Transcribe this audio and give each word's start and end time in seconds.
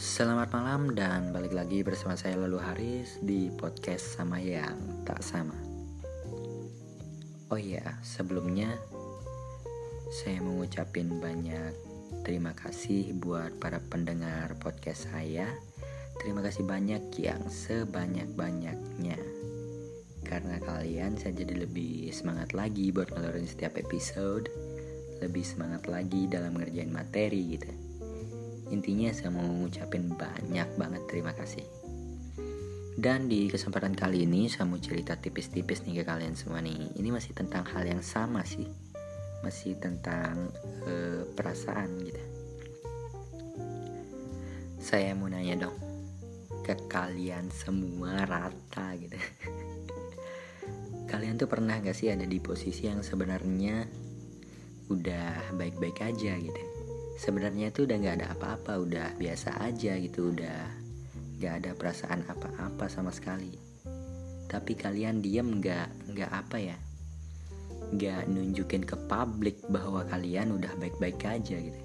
Selamat 0.00 0.48
malam 0.56 0.96
dan 0.96 1.28
balik 1.28 1.52
lagi 1.52 1.84
bersama 1.84 2.16
saya 2.16 2.40
Lalu 2.40 2.56
Haris 2.56 3.20
di 3.20 3.52
podcast 3.52 4.16
sama 4.16 4.40
yang 4.40 5.04
tak 5.04 5.20
sama. 5.20 5.52
Oh 7.52 7.60
iya, 7.60 8.00
sebelumnya 8.00 8.80
saya 10.08 10.40
mau 10.40 10.56
ngucapin 10.56 11.20
banyak 11.20 11.76
terima 12.24 12.56
kasih 12.56 13.12
buat 13.12 13.60
para 13.60 13.76
pendengar 13.92 14.56
podcast 14.56 15.12
saya. 15.12 15.44
Terima 16.16 16.40
kasih 16.40 16.64
banyak 16.64 17.12
yang 17.20 17.44
sebanyak-banyaknya. 17.52 19.20
Karena 20.24 20.56
kalian 20.64 21.20
saya 21.20 21.44
jadi 21.44 21.68
lebih 21.68 22.08
semangat 22.08 22.56
lagi 22.56 22.88
buat 22.88 23.12
ngeluarin 23.12 23.44
setiap 23.44 23.76
episode, 23.76 24.48
lebih 25.20 25.44
semangat 25.44 25.84
lagi 25.92 26.24
dalam 26.24 26.56
ngerjain 26.56 26.88
materi 26.88 27.60
gitu. 27.60 27.89
Intinya 28.70 29.10
saya 29.10 29.34
mau 29.34 29.42
ngucapin 29.42 30.14
banyak 30.14 30.68
banget 30.78 31.02
terima 31.10 31.34
kasih. 31.34 31.66
Dan 32.94 33.26
di 33.26 33.50
kesempatan 33.50 33.98
kali 33.98 34.26
ini 34.26 34.46
saya 34.46 34.66
mau 34.66 34.78
cerita 34.78 35.18
tipis-tipis 35.18 35.82
nih 35.86 36.02
ke 36.02 36.04
kalian 36.06 36.38
semua 36.38 36.62
nih. 36.62 36.94
Ini 36.94 37.08
masih 37.10 37.34
tentang 37.34 37.66
hal 37.66 37.82
yang 37.82 38.02
sama 38.02 38.46
sih. 38.46 38.66
Masih 39.42 39.74
tentang 39.82 40.54
uh, 40.86 41.26
perasaan 41.34 41.98
gitu. 42.06 42.22
Saya 44.78 45.12
mau 45.18 45.26
nanya 45.26 45.68
dong 45.68 45.76
ke 46.62 46.74
kalian 46.86 47.50
semua 47.50 48.22
rata 48.24 48.94
gitu. 48.94 49.16
kalian 51.10 51.34
tuh 51.34 51.50
pernah 51.50 51.74
gak 51.82 51.98
sih 51.98 52.06
ada 52.06 52.22
di 52.22 52.38
posisi 52.38 52.86
yang 52.86 53.02
sebenarnya 53.02 53.82
udah 54.86 55.58
baik-baik 55.58 55.98
aja 56.06 56.38
gitu 56.38 56.79
sebenarnya 57.20 57.68
tuh 57.68 57.84
udah 57.84 57.96
nggak 58.00 58.16
ada 58.16 58.28
apa-apa 58.32 58.80
udah 58.80 59.06
biasa 59.20 59.60
aja 59.60 59.92
gitu 60.00 60.32
udah 60.32 60.72
nggak 61.36 61.54
ada 61.60 61.70
perasaan 61.76 62.24
apa-apa 62.24 62.88
sama 62.88 63.12
sekali. 63.12 63.52
Tapi 64.48 64.72
kalian 64.72 65.20
diem 65.20 65.60
nggak 65.60 66.16
nggak 66.16 66.32
apa 66.32 66.56
ya 66.56 66.78
nggak 67.90 68.30
nunjukin 68.30 68.86
ke 68.88 68.96
publik 69.04 69.60
bahwa 69.68 70.06
kalian 70.08 70.56
udah 70.56 70.72
baik-baik 70.80 71.20
aja 71.28 71.60
gitu. 71.60 71.80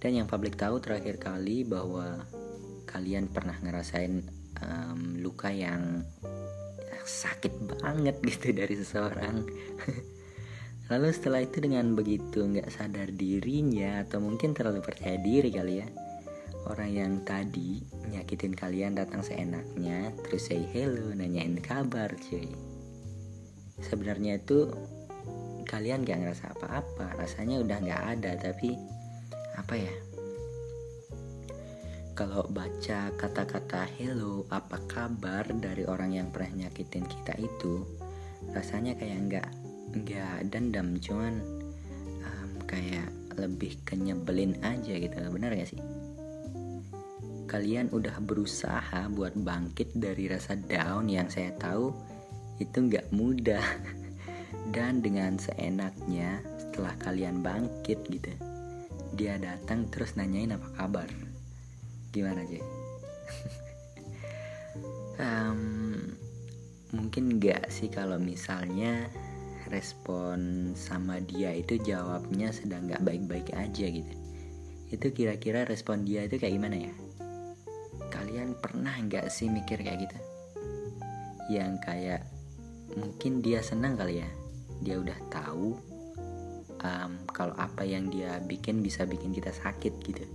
Dan 0.00 0.24
yang 0.24 0.26
publik 0.26 0.56
tahu 0.56 0.80
terakhir 0.80 1.20
kali 1.20 1.68
bahwa 1.68 2.24
kalian 2.88 3.28
pernah 3.28 3.54
ngerasain 3.60 4.24
um, 4.64 5.20
luka 5.20 5.52
yang 5.52 6.00
sakit 7.02 7.52
banget 7.76 8.16
gitu 8.24 8.54
dari 8.54 8.74
seseorang 8.78 9.42
Lalu 10.92 11.08
setelah 11.08 11.40
itu 11.40 11.56
dengan 11.64 11.96
begitu 11.96 12.44
nggak 12.44 12.68
sadar 12.68 13.08
dirinya 13.16 14.04
atau 14.04 14.20
mungkin 14.20 14.52
terlalu 14.52 14.84
percaya 14.84 15.16
diri 15.16 15.48
kali 15.48 15.80
ya 15.80 15.88
Orang 16.68 16.92
yang 16.92 17.12
tadi 17.24 17.80
nyakitin 18.12 18.52
kalian 18.52 19.00
datang 19.00 19.24
seenaknya 19.24 20.12
Terus 20.20 20.52
say 20.52 20.60
hello, 20.68 21.16
nanyain 21.16 21.56
kabar 21.64 22.12
cuy. 22.28 22.44
Sebenarnya 23.80 24.36
itu 24.36 24.68
kalian 25.64 26.04
gak 26.04 26.28
ngerasa 26.28 26.52
apa-apa 26.60 27.16
Rasanya 27.16 27.64
udah 27.64 27.78
gak 27.80 28.02
ada 28.20 28.36
tapi 28.36 28.76
apa 29.56 29.74
ya? 29.80 29.94
Kalau 32.12 32.44
baca 32.52 33.08
kata-kata 33.16 33.88
hello 33.96 34.44
apa 34.52 34.76
kabar 34.84 35.48
dari 35.56 35.88
orang 35.88 36.20
yang 36.20 36.28
pernah 36.28 36.68
nyakitin 36.68 37.08
kita 37.08 37.32
itu 37.40 37.88
rasanya 38.52 38.92
kayak 39.00 39.18
nggak 39.32 39.48
nggak 39.92 40.48
dendam 40.48 40.96
cuman 40.98 41.44
um, 42.24 42.50
kayak 42.64 43.12
lebih 43.36 43.80
kenyebelin 43.88 44.56
aja 44.60 44.92
gitu 44.96 45.16
benar 45.32 45.56
gak 45.56 45.72
sih? 45.72 45.80
Kalian 47.48 47.92
udah 47.92 48.16
berusaha 48.24 49.08
buat 49.12 49.36
bangkit 49.36 49.92
dari 49.92 50.28
rasa 50.28 50.56
down 50.56 51.08
yang 51.08 51.28
saya 51.28 51.52
tahu 51.60 51.92
itu 52.60 52.88
nggak 52.88 53.12
mudah. 53.12 53.64
Dan 54.72 55.04
dengan 55.04 55.36
seenaknya 55.36 56.40
setelah 56.56 56.96
kalian 57.02 57.44
bangkit 57.44 57.98
gitu 58.08 58.32
dia 59.12 59.36
datang 59.36 59.84
terus 59.92 60.16
nanyain 60.16 60.56
apa 60.56 60.68
kabar. 60.72 61.08
Gimana 62.12 62.44
aja 62.44 62.60
um, 65.24 65.60
mungkin 66.92 67.40
nggak 67.40 67.72
sih 67.72 67.88
kalau 67.88 68.20
misalnya 68.20 69.08
respon 69.72 70.70
sama 70.76 71.18
dia 71.24 71.56
itu 71.56 71.80
jawabnya 71.80 72.52
sedang 72.52 72.92
gak 72.92 73.00
baik-baik 73.00 73.48
aja 73.56 73.88
gitu. 73.88 74.12
Itu 74.92 75.08
kira-kira 75.16 75.64
respon 75.64 76.04
dia 76.04 76.28
itu 76.28 76.36
kayak 76.36 76.52
gimana 76.60 76.76
ya? 76.76 76.92
Kalian 78.12 78.52
pernah 78.60 78.92
nggak 78.92 79.32
sih 79.32 79.48
mikir 79.48 79.80
kayak 79.80 80.04
gitu? 80.04 80.18
Yang 81.48 81.72
kayak 81.80 82.22
mungkin 82.92 83.40
dia 83.40 83.64
senang 83.64 83.96
kali 83.96 84.20
ya? 84.20 84.28
Dia 84.84 85.00
udah 85.00 85.18
tahu 85.32 85.80
um, 86.84 87.12
kalau 87.32 87.56
apa 87.56 87.88
yang 87.88 88.12
dia 88.12 88.36
bikin 88.44 88.84
bisa 88.84 89.08
bikin 89.08 89.32
kita 89.32 89.48
sakit 89.48 89.96
gitu. 90.04 90.28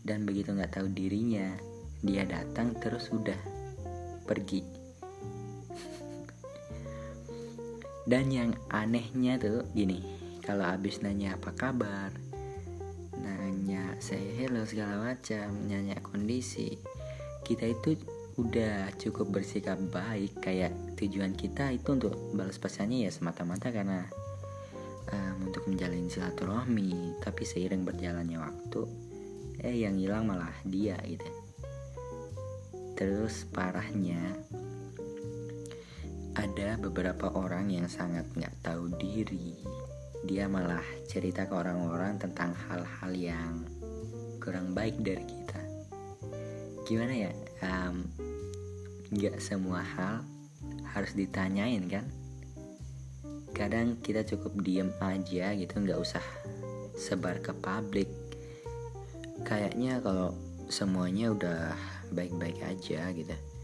Dan 0.00 0.24
begitu 0.24 0.56
nggak 0.56 0.80
tahu 0.80 0.88
dirinya 0.88 1.52
dia 2.00 2.24
datang 2.24 2.72
terus 2.80 3.12
udah 3.12 3.36
pergi 4.24 4.75
dan 8.06 8.30
yang 8.30 8.50
anehnya 8.70 9.36
tuh 9.36 9.66
gini 9.74 10.00
kalau 10.40 10.64
abis 10.64 11.02
nanya 11.02 11.34
apa 11.34 11.50
kabar 11.52 12.14
nanya 13.18 13.98
saya 13.98 14.30
hello 14.38 14.62
segala 14.62 15.12
macam 15.12 15.50
nanya 15.66 15.98
kondisi 16.00 16.78
kita 17.46 17.70
itu 17.70 17.94
udah 18.36 18.92
cukup 19.00 19.40
bersikap 19.40 19.80
baik. 19.88 20.44
Kayak 20.44 20.76
tujuan 21.00 21.32
kita 21.32 21.72
itu 21.72 21.88
untuk 21.96 22.12
balas 22.36 22.60
pesannya 22.60 23.08
ya 23.08 23.10
semata-mata 23.10 23.72
karena 23.72 24.04
um, 25.08 25.48
untuk 25.48 25.64
menjalin 25.70 26.10
silaturahmi. 26.10 27.16
Tapi 27.22 27.42
seiring 27.46 27.86
berjalannya 27.86 28.38
waktu 28.42 28.80
eh 29.64 29.76
yang 29.88 29.96
hilang 29.96 30.28
malah 30.28 30.52
dia 30.68 31.00
gitu. 31.08 31.30
Terus 32.96 33.48
parahnya 33.48 34.36
ada 36.36 36.76
beberapa 36.76 37.32
orang 37.32 37.72
yang 37.72 37.88
sangat 37.88 38.28
nggak 38.36 38.60
tahu 38.60 38.92
diri. 39.00 39.56
Dia 40.28 40.44
malah 40.44 40.84
cerita 41.08 41.48
ke 41.48 41.54
orang-orang 41.56 42.20
tentang 42.20 42.52
hal-hal 42.52 43.12
yang 43.16 43.64
kurang 44.36 44.76
baik 44.76 45.00
dari 45.00 45.24
kita. 45.24 45.60
Gimana 46.84 47.14
ya? 47.16 47.32
Um, 47.64 48.04
semua 49.40 49.80
hal 49.80 50.28
harus 50.92 51.16
ditanyain 51.16 51.88
kan? 51.88 52.04
Kadang 53.56 53.96
kita 54.04 54.20
cukup 54.28 54.60
diem 54.60 54.92
aja 55.00 55.56
gitu 55.56 55.74
nggak 55.80 55.96
usah 55.96 56.24
sebar 57.00 57.40
ke 57.40 57.56
publik. 57.56 58.12
Kayaknya 59.40 60.04
kalau 60.04 60.36
semuanya 60.68 61.32
udah 61.32 61.72
baik-baik 62.12 62.60
aja 62.60 63.08
gitu 63.16 63.55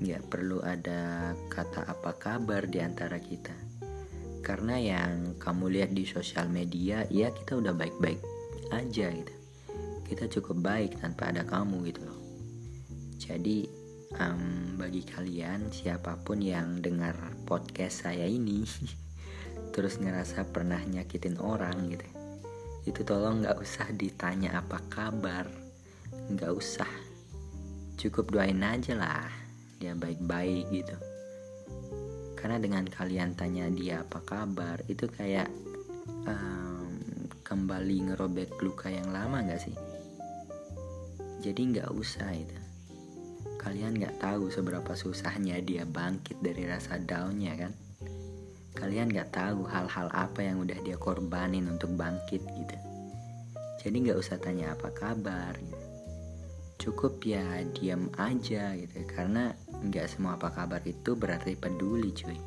nggak 0.00 0.32
perlu 0.32 0.64
ada 0.64 1.36
kata 1.52 1.84
apa 1.84 2.16
kabar 2.16 2.64
di 2.64 2.80
antara 2.80 3.20
kita. 3.20 3.52
Karena 4.40 4.80
yang 4.80 5.36
kamu 5.36 5.68
lihat 5.68 5.90
di 5.92 6.08
sosial 6.08 6.48
media, 6.48 7.04
ya 7.12 7.28
kita 7.28 7.60
udah 7.60 7.76
baik-baik 7.76 8.16
aja 8.72 9.12
gitu. 9.12 9.34
Kita 10.08 10.24
cukup 10.32 10.64
baik 10.64 10.96
tanpa 11.04 11.28
ada 11.28 11.44
kamu 11.44 11.92
gitu 11.92 12.00
loh. 12.08 12.18
Jadi 13.20 13.68
um, 14.16 14.80
bagi 14.80 15.04
kalian 15.04 15.68
siapa 15.68 16.16
pun 16.24 16.40
yang 16.40 16.80
dengar 16.80 17.36
podcast 17.44 18.08
saya 18.08 18.24
ini, 18.24 18.64
terus 19.76 20.00
ngerasa 20.00 20.48
pernah 20.48 20.80
nyakitin 20.80 21.36
orang 21.36 21.92
gitu, 21.92 22.08
itu 22.88 23.00
tolong 23.04 23.44
nggak 23.44 23.60
usah 23.60 23.92
ditanya 23.92 24.64
apa 24.64 24.80
kabar, 24.88 25.44
nggak 26.32 26.52
usah, 26.56 26.88
cukup 28.00 28.32
doain 28.32 28.64
aja 28.64 28.96
lah 28.96 29.39
dia 29.80 29.96
baik-baik 29.96 30.68
gitu. 30.68 30.96
Karena 32.36 32.60
dengan 32.60 32.84
kalian 32.84 33.32
tanya 33.32 33.66
dia 33.72 34.04
apa 34.04 34.20
kabar 34.20 34.84
itu 34.86 35.08
kayak 35.08 35.48
um, 36.28 36.92
kembali 37.40 38.12
ngerobek 38.12 38.60
luka 38.60 38.92
yang 38.92 39.08
lama 39.08 39.40
gak 39.48 39.64
sih? 39.64 39.76
Jadi 41.40 41.72
nggak 41.72 41.88
usah 41.96 42.28
itu. 42.36 42.56
Kalian 43.56 43.96
nggak 43.96 44.20
tahu 44.20 44.52
seberapa 44.52 44.92
susahnya 44.92 45.56
dia 45.64 45.88
bangkit 45.88 46.36
dari 46.44 46.68
rasa 46.68 47.00
downnya 47.00 47.56
kan? 47.56 47.72
Kalian 48.76 49.08
nggak 49.08 49.32
tahu 49.32 49.64
hal-hal 49.64 50.08
apa 50.12 50.40
yang 50.44 50.60
udah 50.60 50.76
dia 50.84 51.00
korbanin 51.00 51.68
untuk 51.68 51.96
bangkit 51.96 52.44
gitu. 52.44 52.76
Jadi 53.80 53.96
nggak 54.04 54.20
usah 54.20 54.36
tanya 54.36 54.76
apa 54.76 54.92
kabar 54.92 55.56
gitu. 55.56 55.80
cukup 56.80 57.20
ya 57.28 57.60
diam 57.76 58.08
aja 58.16 58.72
gitu 58.72 59.04
karena 59.04 59.52
Nggak 59.80 60.06
semua 60.12 60.36
apa 60.36 60.52
kabar 60.52 60.84
itu 60.84 61.16
berarti 61.16 61.56
peduli 61.56 62.12
cuy. 62.12 62.38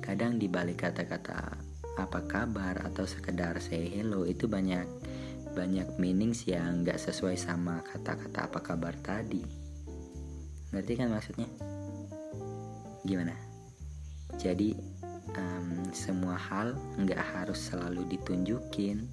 Kadang 0.00 0.40
dibalik 0.40 0.82
kata-kata 0.82 1.56
apa 2.00 2.20
kabar 2.24 2.88
atau 2.88 3.04
sekedar 3.04 3.60
say 3.60 3.84
hello 3.92 4.24
itu 4.24 4.48
banyak 4.48 4.88
banyak 5.52 6.00
meanings 6.00 6.48
yang 6.48 6.80
nggak 6.80 6.96
sesuai 6.96 7.36
sama 7.36 7.84
kata-kata 7.84 8.48
apa 8.48 8.60
kabar 8.64 8.96
tadi. 9.04 9.44
Ngerti 10.72 10.92
kan 10.96 11.12
maksudnya? 11.12 11.48
Gimana? 13.04 13.36
Jadi 14.40 14.72
um, 15.36 15.92
semua 15.92 16.40
hal 16.40 16.72
nggak 16.96 17.20
harus 17.20 17.60
selalu 17.60 18.08
ditunjukin 18.08 19.04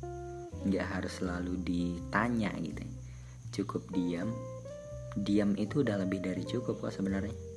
nggak 0.67 0.87
harus 0.87 1.23
selalu 1.23 1.59
ditanya 1.63 2.51
gitu. 2.59 2.83
Cukup 3.59 3.87
diam 3.91 4.31
diam 5.17 5.57
itu 5.57 5.81
udah 5.81 5.97
lebih 6.01 6.21
dari 6.21 6.45
cukup 6.45 6.77
kok 6.83 6.93
sebenarnya 6.93 7.48